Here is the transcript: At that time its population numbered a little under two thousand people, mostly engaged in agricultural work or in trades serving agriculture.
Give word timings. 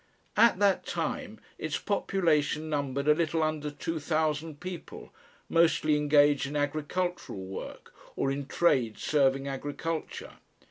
At 0.35 0.57
that 0.57 0.83
time 0.83 1.39
its 1.59 1.77
population 1.77 2.71
numbered 2.71 3.07
a 3.07 3.13
little 3.13 3.43
under 3.43 3.69
two 3.69 3.99
thousand 3.99 4.59
people, 4.59 5.13
mostly 5.47 5.95
engaged 5.95 6.47
in 6.47 6.55
agricultural 6.55 7.45
work 7.45 7.93
or 8.15 8.31
in 8.31 8.47
trades 8.47 9.03
serving 9.03 9.47
agriculture. 9.47 10.37